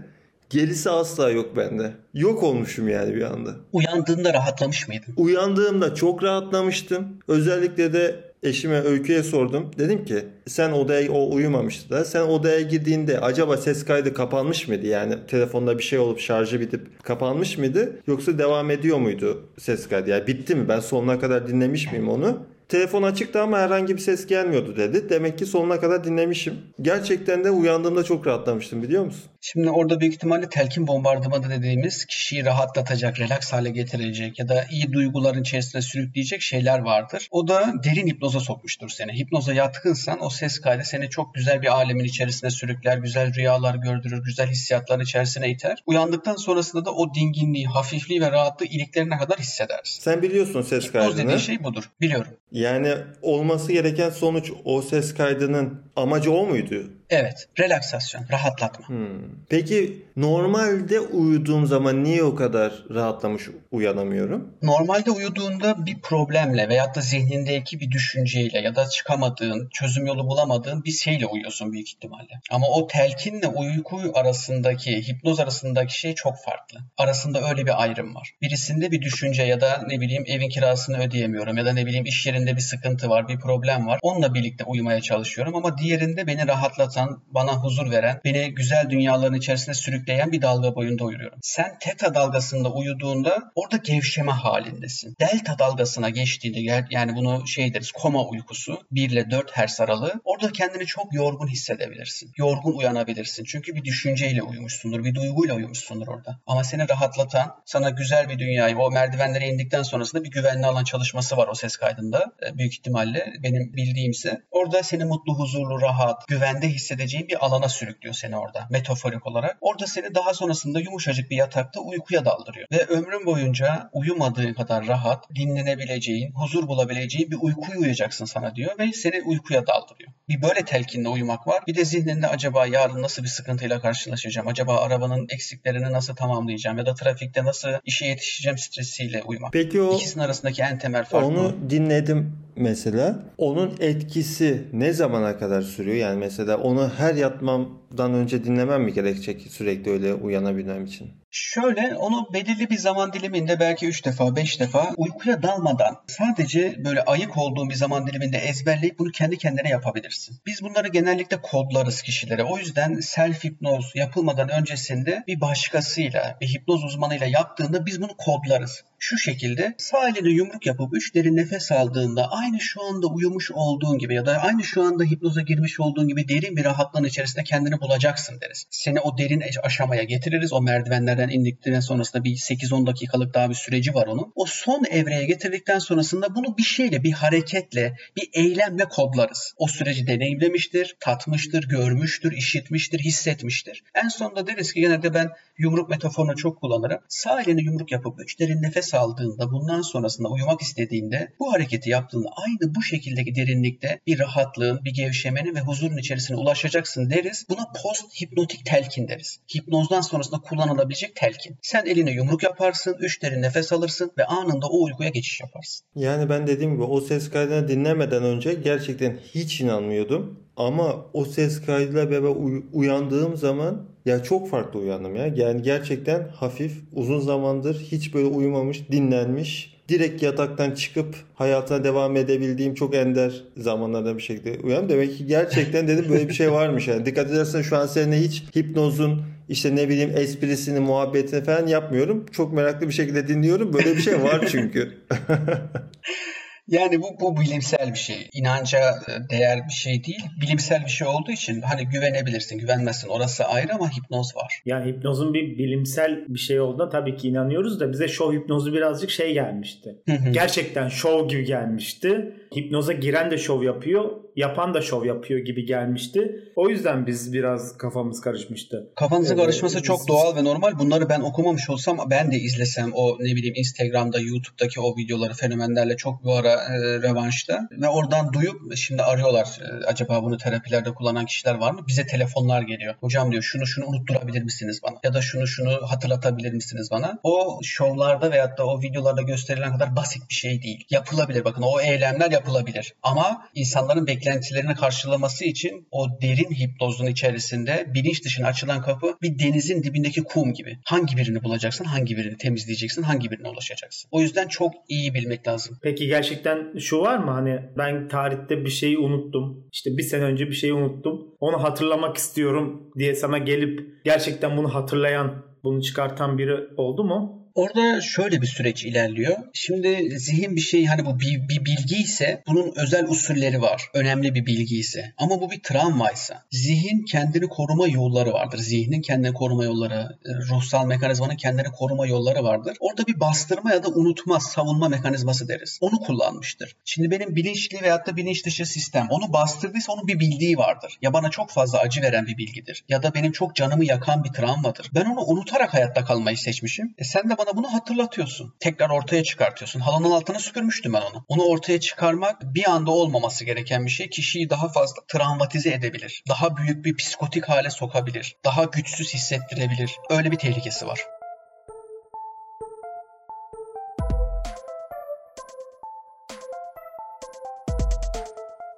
[0.50, 1.92] Gerisi asla yok bende.
[2.14, 3.56] Yok olmuşum yani bir anda.
[3.72, 5.14] Uyandığında rahatlamış mıydın?
[5.16, 7.06] Uyandığımda çok rahatlamıştım.
[7.28, 9.70] Özellikle de eşime Öykü'ye sordum.
[9.78, 14.86] Dedim ki sen odaya o uyumamıştı da sen odaya girdiğinde acaba ses kaydı kapanmış mıydı?
[14.86, 17.92] Yani telefonda bir şey olup şarjı bitip kapanmış mıydı?
[18.06, 20.10] Yoksa devam ediyor muydu ses kaydı?
[20.10, 20.68] Yani bitti mi?
[20.68, 22.38] Ben sonuna kadar dinlemiş miyim onu?
[22.70, 25.10] Telefon açıktı ama herhangi bir ses gelmiyordu dedi.
[25.10, 26.54] Demek ki sonuna kadar dinlemişim.
[26.82, 29.22] Gerçekten de uyandığımda çok rahatlamıştım biliyor musun?
[29.40, 34.92] Şimdi orada büyük ihtimalle telkin bombardımanı dediğimiz kişiyi rahatlatacak, relax hale getirecek ya da iyi
[34.92, 37.28] duyguların içerisine sürükleyecek şeyler vardır.
[37.30, 39.18] O da derin hipnoza sokmuştur seni.
[39.18, 44.24] Hipnoza yatkınsan o ses kaydı seni çok güzel bir alemin içerisine sürükler, güzel rüyalar gördürür,
[44.24, 45.82] güzel hissiyatların içerisine iter.
[45.86, 50.02] Uyandıktan sonrasında da o dinginliği, hafifliği ve rahatlığı iliklerine kadar hissedersin.
[50.02, 51.22] Sen biliyorsun ses Hipnoz kaydını.
[51.22, 51.90] dediğin şey budur.
[52.00, 52.32] Biliyorum.
[52.60, 56.99] Yani olması gereken sonuç o ses kaydının amacı o muydu?
[57.10, 57.48] Evet.
[57.58, 58.88] Relaksasyon, rahatlatma.
[58.88, 59.20] Hmm.
[59.48, 64.54] Peki normalde uyuduğum zaman niye o kadar rahatlamış uyanamıyorum?
[64.62, 70.84] Normalde uyuduğunda bir problemle veyahut da zihnindeki bir düşünceyle ya da çıkamadığın, çözüm yolu bulamadığın
[70.84, 72.40] bir şeyle uyuyorsun büyük ihtimalle.
[72.50, 76.78] Ama o telkinle uyku arasındaki, hipnoz arasındaki şey çok farklı.
[76.98, 78.34] Arasında öyle bir ayrım var.
[78.42, 82.26] Birisinde bir düşünce ya da ne bileyim evin kirasını ödeyemiyorum ya da ne bileyim iş
[82.26, 83.98] yerinde bir sıkıntı var, bir problem var.
[84.02, 89.74] Onunla birlikte uyumaya çalışıyorum ama diğerinde beni rahatlatan, bana huzur veren, beni güzel dünyaların içerisine
[89.74, 91.38] sürükleyen bir dalga boyunda uyuyorum.
[91.42, 95.16] Sen teta dalgasında uyuduğunda orada gevşeme halindesin.
[95.20, 100.52] Delta dalgasına geçtiğinde yani bunu şey deriz koma uykusu 1 ile 4 Hz aralığı orada
[100.52, 102.32] kendini çok yorgun hissedebilirsin.
[102.36, 103.44] Yorgun uyanabilirsin.
[103.44, 106.40] Çünkü bir düşünceyle uyumuşsundur, bir duyguyla uyumuşsundur orada.
[106.46, 111.36] Ama seni rahatlatan, sana güzel bir dünyayı, o merdivenlere indikten sonrasında bir güvenli alan çalışması
[111.36, 112.32] var o ses kaydında.
[112.46, 114.40] E, büyük ihtimalle benim bildiğimse.
[114.50, 119.56] Orada seni mutlu, huzurlu, rahat, güvende hissedeceğin bir alana sürüklüyor seni orada metaforik olarak.
[119.60, 122.66] Orada seni daha sonrasında yumuşacık bir yatakta uykuya daldırıyor.
[122.72, 128.92] Ve ömrün boyunca uyumadığın kadar rahat, dinlenebileceğin, huzur bulabileceğin bir uykuyu uyuyacaksın sana diyor ve
[128.92, 130.12] seni uykuya daldırıyor.
[130.28, 131.62] Bir böyle telkinle uyumak var.
[131.66, 134.48] Bir de zihninde acaba yarın nasıl bir sıkıntıyla karşılaşacağım?
[134.48, 136.78] Acaba arabanın eksiklerini nasıl tamamlayacağım?
[136.78, 139.52] Ya da trafikte nasıl işe yetişeceğim stresiyle uyumak.
[139.52, 143.22] Peki o İkisinin arasındaki en temel fark onu dinledim mesela.
[143.38, 145.96] Onun etkisi ne zamana kadar sürüyor?
[145.96, 151.19] Yani mesela onu her yatmamdan önce dinlemem mi gerekecek sürekli öyle uyanabilmem için?
[151.32, 157.02] Şöyle onu belirli bir zaman diliminde belki 3 defa 5 defa uykuya dalmadan sadece böyle
[157.02, 160.36] ayık olduğun bir zaman diliminde ezberleyip bunu kendi kendine yapabilirsin.
[160.46, 162.44] Biz bunları genellikle kodlarız kişilere.
[162.44, 168.84] O yüzden self hipnoz yapılmadan öncesinde bir başkasıyla, bir hipnoz uzmanıyla yaptığında biz bunu kodlarız.
[168.98, 173.98] Şu şekilde sağ elini yumruk yapıp 3 derin nefes aldığında aynı şu anda uyumuş olduğun
[173.98, 177.80] gibi ya da aynı şu anda hipnoza girmiş olduğun gibi derin bir rahatlığın içerisinde kendini
[177.80, 178.66] bulacaksın deriz.
[178.70, 180.52] Seni o derin aşamaya getiririz.
[180.52, 184.32] O merdivenlerden indikten sonrasında bir 8-10 dakikalık daha bir süreci var onun.
[184.34, 189.54] O son evreye getirdikten sonrasında bunu bir şeyle, bir hareketle, bir eylemle kodlarız.
[189.56, 193.82] O süreci deneyimlemiştir, tatmıştır, görmüştür, işitmiştir, hissetmiştir.
[193.94, 195.28] En sonunda deriz ki genelde ben
[195.58, 197.00] yumruk metaforunu çok kullanırım.
[197.08, 202.28] Sağ elini yumruk yapıp 3 derin nefes aldığında bundan sonrasında uyumak istediğinde bu hareketi yaptığında
[202.36, 207.46] aynı bu şekildeki derinlikte bir rahatlığın, bir gevşemenin ve huzurun içerisine ulaşacaksın deriz.
[207.48, 209.40] Buna post hipnotik telkin deriz.
[209.56, 211.56] Hipnozdan sonrasında kullanılabilecek telkin.
[211.62, 215.86] Sen eline yumruk yaparsın, 3 derin nefes alırsın ve anında o uykuya geçiş yaparsın.
[215.94, 220.40] Yani ben dediğim gibi o ses kaydını dinlemeden önce gerçekten hiç inanmıyordum.
[220.56, 225.26] Ama o ses kaydıyla uy- uyandığım zaman ya çok farklı uyandım ya.
[225.26, 229.79] Yani gerçekten hafif uzun zamandır hiç böyle uyumamış, dinlenmiş.
[229.90, 234.88] Direkt yataktan çıkıp hayatına devam edebildiğim çok ender zamanlarda bir şekilde uyandım.
[234.88, 237.06] Demek ki gerçekten dedim böyle bir şey varmış yani.
[237.06, 242.26] Dikkat edersen şu an seninle hiç hipnozun işte ne bileyim esprisini, muhabbetini falan yapmıyorum.
[242.32, 243.72] Çok meraklı bir şekilde dinliyorum.
[243.72, 244.92] Böyle bir şey var çünkü.
[246.70, 248.28] Yani bu, bu bilimsel bir şey.
[248.32, 250.24] İnanca e, değer bir şey değil.
[250.40, 253.08] Bilimsel bir şey olduğu için hani güvenebilirsin, güvenmezsin.
[253.08, 254.62] Orası ayrı ama hipnoz var.
[254.64, 259.10] Yani hipnozun bir bilimsel bir şey olduğuna tabii ki inanıyoruz da bize şov hipnozu birazcık
[259.10, 259.96] şey gelmişti.
[260.08, 260.30] Hı hı.
[260.30, 262.34] Gerçekten şov gibi gelmişti.
[262.56, 266.44] Hipnoza giren de şov yapıyor, yapan da şov yapıyor gibi gelmişti.
[266.56, 268.90] O yüzden biz biraz kafamız karışmıştı.
[268.96, 270.78] Kafanızın Evet, karışması biz- çok doğal ve normal.
[270.78, 275.96] Bunları ben okumamış olsam ben de izlesem o ne bileyim Instagram'da, YouTube'daki o videoları fenomenlerle
[275.96, 279.60] çok bu ara e, revanşta ve oradan duyup şimdi arıyorlar.
[279.60, 281.80] E, acaba bunu terapilerde kullanan kişiler var mı?
[281.88, 282.94] Bize telefonlar geliyor.
[283.00, 284.96] Hocam diyor şunu şunu unutturabilir misiniz bana?
[285.04, 287.18] Ya da şunu şunu hatırlatabilir misiniz bana?
[287.22, 290.84] O şovlarda veyahut da o videolarda gösterilen kadar basit bir şey değil.
[290.90, 291.44] Yapılabilir.
[291.44, 292.94] Bakın o eylemler yapılabilir.
[293.02, 299.82] Ama insanların beklentilerini karşılaması için o derin hipnozun içerisinde bilinç dışına açılan kapı bir denizin
[299.82, 300.78] dibindeki kum gibi.
[300.84, 304.08] Hangi birini bulacaksın, hangi birini temizleyeceksin, hangi birine ulaşacaksın.
[304.12, 305.76] O yüzden çok iyi bilmek lazım.
[305.82, 309.68] Peki gerçekten şu var mı hani ben tarihte bir şeyi unuttum.
[309.72, 311.34] İşte bir sene önce bir şeyi unuttum.
[311.40, 317.39] Onu hatırlamak istiyorum diye sana gelip gerçekten bunu hatırlayan, bunu çıkartan biri oldu mu?
[317.54, 319.36] Orada şöyle bir süreç ilerliyor.
[319.52, 323.82] Şimdi zihin bir şey hani bu bir, bir bilgi ise bunun özel usulleri var.
[323.94, 325.12] Önemli bir bilgi ise.
[325.18, 328.58] Ama bu bir travmaysa zihin kendini koruma yolları vardır.
[328.58, 332.76] Zihnin kendini koruma yolları, e, ruhsal mekanizmanın kendini koruma yolları vardır.
[332.80, 335.78] Orada bir bastırma ya da unutma, savunma mekanizması deriz.
[335.80, 336.76] Onu kullanmıştır.
[336.84, 340.98] Şimdi benim bilinçli veyahut da bilinç dışı sistem onu bastırdıysa onun bir bildiği vardır.
[341.02, 342.84] Ya bana çok fazla acı veren bir bilgidir.
[342.88, 344.90] Ya da benim çok canımı yakan bir travmadır.
[344.94, 346.94] Ben onu unutarak hayatta kalmayı seçmişim.
[346.98, 348.54] E sen de bana bunu hatırlatıyorsun.
[348.60, 349.80] Tekrar ortaya çıkartıyorsun.
[349.80, 351.24] Halının altına süpürmüştüm ben onu.
[351.28, 354.10] Onu ortaya çıkarmak bir anda olmaması gereken bir şey.
[354.10, 356.22] Kişiyi daha fazla travmatize edebilir.
[356.28, 358.36] Daha büyük bir psikotik hale sokabilir.
[358.44, 359.96] Daha güçsüz hissettirebilir.
[360.10, 361.00] Öyle bir tehlikesi var.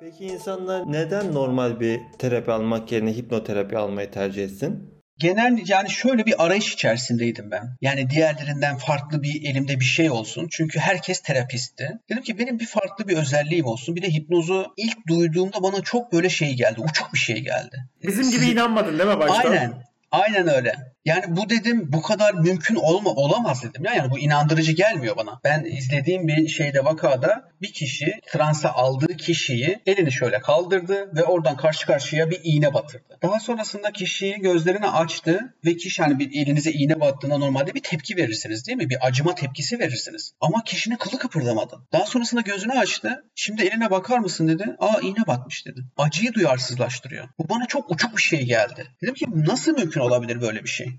[0.00, 5.01] Peki insanlar neden normal bir terapi almak yerine hipnoterapi almayı tercih etsin?
[5.22, 7.76] Genel yani şöyle bir arayış içerisindeydim ben.
[7.80, 10.48] Yani diğerlerinden farklı bir elimde bir şey olsun.
[10.50, 11.98] Çünkü herkes terapistti.
[12.10, 13.96] Dedim ki benim bir farklı bir özelliğim olsun.
[13.96, 16.80] Bir de hipnozu ilk duyduğumda bana çok böyle şey geldi.
[16.80, 17.76] Uçuk bir şey geldi.
[18.02, 19.48] Bizim gibi inanmadın değil mi başta?
[19.48, 19.72] Aynen.
[20.10, 20.91] Aynen öyle.
[21.04, 23.84] Yani bu dedim bu kadar mümkün olma olamaz dedim.
[23.84, 23.94] Ya.
[23.94, 25.40] Yani bu inandırıcı gelmiyor bana.
[25.44, 31.56] Ben izlediğim bir şeyde vakada bir kişi transa aldığı kişiyi elini şöyle kaldırdı ve oradan
[31.56, 33.18] karşı karşıya bir iğne batırdı.
[33.22, 38.16] Daha sonrasında kişiyi gözlerini açtı ve kişi hani bir elinize iğne battığında normalde bir tepki
[38.16, 38.90] verirsiniz değil mi?
[38.90, 40.32] Bir acıma tepkisi verirsiniz.
[40.40, 41.76] Ama kişinin kılı kıpırdamadı.
[41.92, 43.24] Daha sonrasında gözünü açtı.
[43.34, 44.76] Şimdi eline bakar mısın dedi.
[44.78, 45.80] Aa iğne batmış dedi.
[45.96, 47.28] Acıyı duyarsızlaştırıyor.
[47.38, 48.86] Bu bana çok uçuk bir şey geldi.
[49.02, 50.91] Dedim ki nasıl mümkün olabilir böyle bir şey?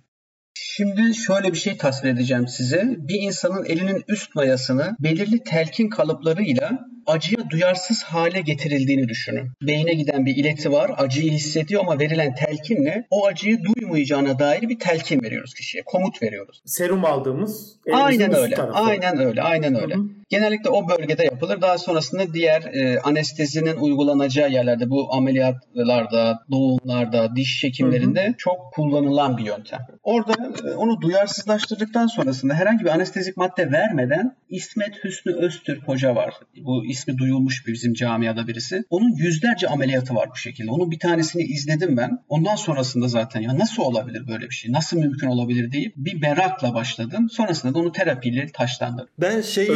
[0.75, 2.83] Şimdi şöyle bir şey tasvir edeceğim size.
[2.97, 9.51] Bir insanın elinin üst mayasını belirli telkin kalıplarıyla acıya duyarsız hale getirildiğini düşünün.
[9.61, 14.79] Beyne giden bir ileti var, acıyı hissediyor ama verilen telkinle o acıyı duymayacağına dair bir
[14.79, 16.61] telkin veriyoruz kişiye, komut veriyoruz.
[16.65, 18.55] Serum aldığımız Aynen öyle.
[18.55, 18.77] Tarafı.
[18.77, 19.41] Aynen öyle.
[19.41, 19.95] Aynen öyle.
[19.95, 20.22] Hı-hı.
[20.33, 21.61] Genellikle o bölgede yapılır.
[21.61, 28.33] Daha sonrasında diğer e, anestezinin uygulanacağı yerlerde bu ameliyatlarda, doğumlarda, diş çekimlerinde Hı-hı.
[28.37, 29.79] çok kullanılan bir yöntem.
[30.03, 30.33] Orada
[30.67, 36.33] e, onu duyarsızlaştırdıktan sonrasında herhangi bir anestezik madde vermeden İsmet Hüsnü Öztürk hoca var.
[36.57, 38.83] Bu ismi duyulmuş bir bizim camiada birisi.
[38.89, 40.71] Onun yüzlerce ameliyatı var bu şekilde.
[40.71, 42.19] Onun bir tanesini izledim ben.
[42.29, 44.71] Ondan sonrasında zaten ya nasıl olabilir böyle bir şey?
[44.71, 47.29] Nasıl mümkün olabilir deyip bir merakla başladım.
[47.29, 49.13] Sonrasında da onu terapiyle taşlandırdım.
[49.19, 49.69] Ben şeyi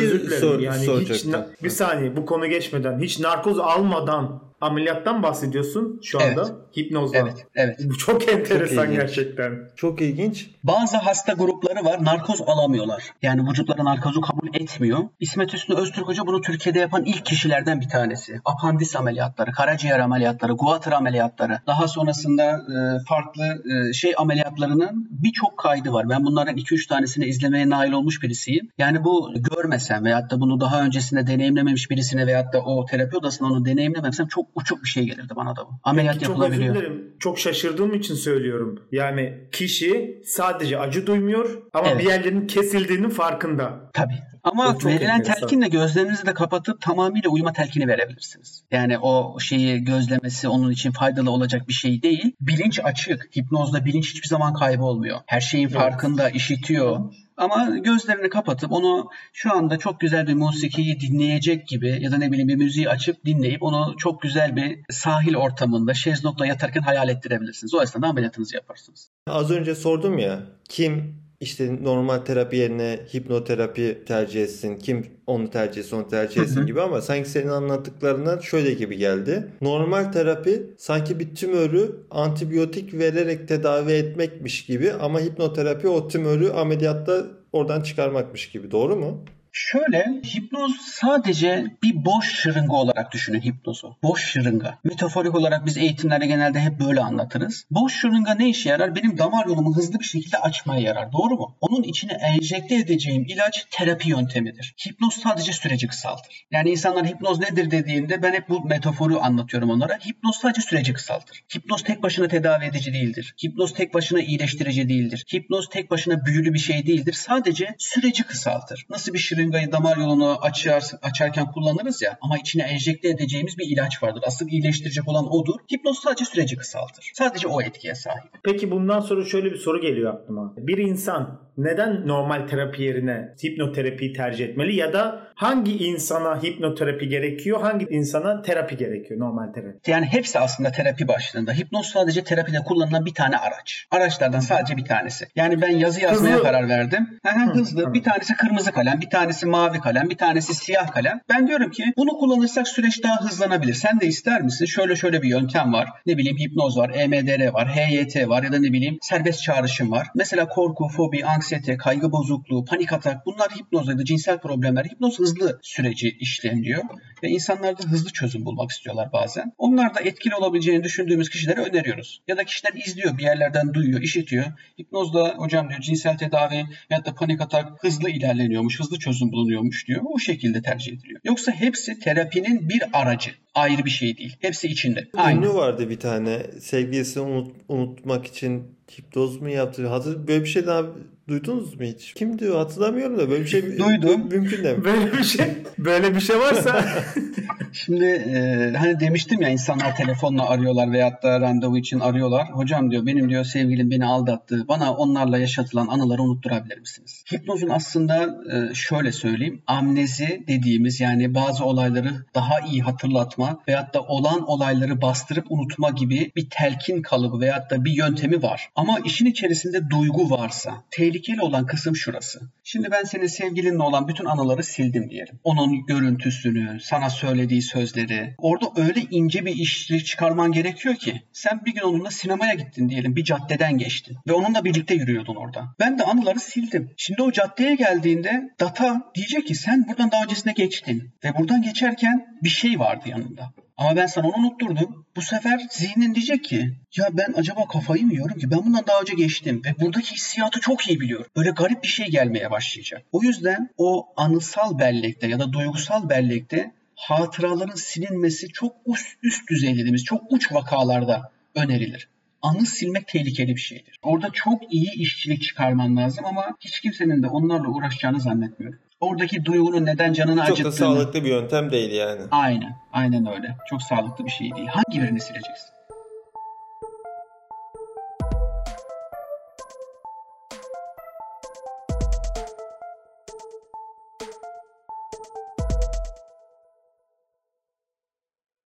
[0.50, 1.10] sor, yani.
[1.10, 1.26] Hiç,
[1.64, 6.41] bir saniye bu konu geçmeden hiç narkoz almadan ameliyattan bahsediyorsun şu anda.
[6.41, 6.78] Evet.
[6.78, 7.22] Hipnozdan.
[7.22, 7.46] Evet.
[7.56, 7.80] evet.
[7.86, 9.70] Bu çok enteresan çok gerçekten.
[9.76, 10.50] Çok ilginç.
[10.63, 13.04] Bazı hasta grupları var narkoz alamıyorlar.
[13.22, 15.00] Yani vücutları narkozu kabul etmiyor.
[15.20, 18.41] İsmet Hüsnü Öztürk Hoca bunu Türkiye'de yapan ilk kişilerden bir tanesi.
[18.46, 21.60] Apandis ameliyatları, karaciğer ameliyatları, guatr ameliyatları.
[21.67, 22.78] Daha sonrasında e,
[23.10, 26.10] farklı e, şey ameliyatlarının birçok kaydı var.
[26.10, 28.70] Ben bunların 2-3 tanesini izlemeye nail olmuş birisiyim.
[28.78, 33.50] Yani bu görmesem veyahut da bunu daha öncesinde deneyimlememiş birisine veyahut da o terapi odasında
[33.50, 35.70] onu deneyimlememsem çok uçuk bir şey gelirdi bana da bu.
[35.84, 36.76] Ameliyat Peki, yapılabiliyor.
[36.76, 38.80] Çok Çok şaşırdığım için söylüyorum.
[38.92, 42.02] Yani kişi sadece acı duymuyor ama evet.
[42.02, 43.92] bir yerlerinin kesildiğinin farkında.
[43.94, 44.24] Tabii.
[44.52, 45.40] Ama verilen enteresan.
[45.40, 48.64] telkinle gözlerinizi de kapatıp tamamıyla uyuma telkini verebilirsiniz.
[48.72, 52.36] Yani o şeyi gözlemesi onun için faydalı olacak bir şey değil.
[52.42, 53.38] Bilinç açık.
[53.38, 55.20] Hipnozda bilinç hiçbir zaman kaybolmuyor.
[55.26, 57.14] Her şeyin farkında, işitiyor.
[57.38, 62.32] Ama gözlerini kapatıp onu şu anda çok güzel bir musikiyi dinleyecek gibi ya da ne
[62.32, 67.74] bileyim bir müziği açıp dinleyip onu çok güzel bir sahil ortamında şezlongla yatarken hayal ettirebilirsiniz.
[67.74, 69.10] O esnada ameliyatınızı yaparsınız.
[69.28, 75.82] Az önce sordum ya kim işte normal terapi yerine hipnoterapi tercih etsin, kim onu tercih
[75.82, 79.47] etsin, onu tercih etsin gibi ama sanki senin anlattıklarından şöyle gibi geldi.
[79.62, 87.26] Normal terapi sanki bir tümörü antibiyotik vererek tedavi etmekmiş gibi ama hipnoterapi o tümörü ameliyatta
[87.52, 88.71] oradan çıkarmakmış gibi.
[88.71, 89.26] Doğru mu?
[89.52, 93.98] Şöyle hipnoz sadece bir boş şırınga olarak düşünün hipnozu.
[94.04, 94.80] Boş şırınga.
[94.84, 97.66] Metaforik olarak biz eğitimlerde genelde hep böyle anlatırız.
[97.72, 98.96] Boş şırınga ne işe yarar?
[98.96, 101.12] Benim damar yolumu hızlı bir şekilde açmaya yarar.
[101.12, 101.58] Doğru mu?
[101.62, 104.76] Onun içine enjekte edeceğim ilaç terapi yöntemidir.
[104.88, 106.48] Hipnoz sadece süreci kısaltır.
[106.52, 109.94] Yani insanlar hipnoz nedir dediğinde ben hep bu metaforu anlatıyorum onlara.
[109.94, 111.44] Hipnoz sadece süreci kısaltır.
[111.56, 113.36] Hipnoz tek başına tedavi edici değildir.
[113.46, 115.26] Hipnoz tek başına iyileştirici değildir.
[115.34, 117.14] Hipnoz tek başına büyülü bir şey değildir.
[117.14, 118.86] Sadece süreci kısaltır.
[118.90, 123.65] Nasıl bir şırınga şırıngayı damar yolunu açar, açarken kullanırız ya ama içine enjekte edeceğimiz bir
[123.65, 124.23] ilaç vardır.
[124.26, 125.60] Asıl iyileştirecek olan odur.
[125.73, 127.12] Hipnoz sadece süreci kısaltır.
[127.13, 128.23] Sadece o etkiye sahip.
[128.43, 130.54] Peki bundan sonra şöyle bir soru geliyor aklıma.
[130.58, 137.62] Bir insan neden normal terapi yerine hipnoterapiyi tercih etmeli ya da hangi insana hipnoterapi gerekiyor,
[137.62, 139.91] hangi insana terapi gerekiyor normal terapi?
[139.91, 141.54] Yani hepsi aslında terapi başlığında.
[141.54, 143.88] Hipnoz sadece terapide kullanılan bir tane araç.
[143.91, 145.28] Araçlardan sadece bir tanesi.
[145.36, 146.43] Yani ben yazı yazmaya Hızlı.
[146.43, 147.08] karar verdim.
[147.26, 147.93] Hı, hızlı.
[147.93, 151.20] Bir tanesi kırmızı kalem, bir tanesi mavi kalem, bir tanesi siyah kalem.
[151.30, 153.74] Ben diyorum ki bunu kullanırsak süreç daha hızlanabilir.
[153.74, 154.65] Sen de ister misin?
[154.65, 155.89] Şöyle şöyle bir yöntem var.
[156.06, 160.08] Ne bileyim hipnoz var, EMDR var, HYT var ya da ne bileyim serbest çağrışım var.
[160.15, 161.47] Mesela korku, fobi, anksiyete,
[161.78, 164.86] kaygı bozukluğu, panik atak bunlar hipnoz ya da cinsel problemler.
[164.86, 166.84] Hipnoz hızlı süreci işleniyor
[167.24, 169.54] ve insanlar da hızlı çözüm bulmak istiyorlar bazen.
[169.58, 172.22] Onlar da etkili olabileceğini düşündüğümüz kişilere öneriyoruz.
[172.28, 174.46] Ya da kişiler izliyor, bir yerlerden duyuyor, işitiyor.
[174.82, 180.02] Hipnozda hocam diyor cinsel tedavi ya da panik atak hızlı ilerleniyormuş, hızlı çözüm bulunuyormuş diyor.
[180.06, 181.20] O şekilde tercih ediliyor.
[181.24, 183.32] Yoksa hepsi terapinin bir aracı.
[183.56, 184.36] Ayrı bir şey değil.
[184.40, 185.08] Hepsi içinde.
[185.18, 185.40] Aynı.
[185.40, 186.40] Ünlü vardı bir tane.
[186.60, 189.88] Sevgilisini unut- unutmak için hipnoz mu yaptı?
[189.88, 190.84] Hatır böyle bir şey daha
[191.28, 192.13] duydunuz mu hiç?
[192.13, 194.28] Kim diyor hatırlamıyorum da böyle bir şey Duydum.
[194.30, 194.86] mümkün değil mi?
[194.86, 195.46] Böyle bir şey
[195.78, 196.86] böyle bir şey varsa
[197.74, 202.50] Şimdi e, hani demiştim ya insanlar telefonla arıyorlar veyahut da randevu için arıyorlar.
[202.52, 204.68] Hocam diyor benim diyor sevgilim beni aldattı.
[204.68, 207.24] Bana onlarla yaşatılan anıları unutturabilir misiniz?
[207.34, 209.62] Hipnozun aslında e, şöyle söyleyeyim.
[209.68, 216.32] Amnezi dediğimiz yani bazı olayları daha iyi hatırlatma veyahut da olan olayları bastırıp unutma gibi
[216.36, 218.70] bir telkin kalıbı veyahut da bir yöntemi var.
[218.76, 222.39] Ama işin içerisinde duygu varsa tehlikeli olan kısım şurası.
[222.63, 225.39] Şimdi ben senin sevgilinle olan bütün anıları sildim diyelim.
[225.43, 228.36] Onun görüntüsünü, sana söylediği sözleri.
[228.38, 231.21] Orada öyle ince bir işlik çıkarman gerekiyor ki.
[231.34, 233.15] Sen bir gün onunla sinemaya gittin diyelim.
[233.15, 234.17] Bir caddeden geçtin.
[234.27, 235.75] Ve onunla birlikte yürüyordun orada.
[235.80, 236.91] Ben de anıları sildim.
[236.97, 241.13] Şimdi o caddeye geldiğinde data diyecek ki sen buradan daha öncesine geçtin.
[241.23, 243.53] Ve buradan geçerken bir şey vardı yanında.
[243.78, 245.06] Ama ben sana onu unutturdum.
[245.16, 249.02] Bu sefer zihnin diyecek ki ya ben acaba kafayı mı yiyorum ki ben bundan daha
[249.02, 251.28] önce geçtim ve buradaki hissiyatı çok iyi biliyorum.
[251.36, 253.04] Böyle garip bir şey gelmeye başlayacak.
[253.12, 259.74] O yüzden o anısal bellekte ya da duygusal bellekte hatıraların silinmesi çok üst, üst düzey
[259.74, 262.08] dediğimiz çok uç vakalarda önerilir.
[262.42, 263.96] Anı silmek tehlikeli bir şeydir.
[264.02, 268.80] Orada çok iyi işçilik çıkarman lazım ama hiç kimsenin de onlarla uğraşacağını zannetmiyorum.
[269.00, 270.74] Oradaki duygunun neden canını Çok da acıttığını...
[270.74, 272.22] sağlıklı bir yöntem değil yani.
[272.32, 272.76] Aynen.
[272.94, 273.56] Aynen öyle.
[273.70, 274.68] Çok sağlıklı bir şey değil.
[274.68, 275.70] Hangi birini sileceksin?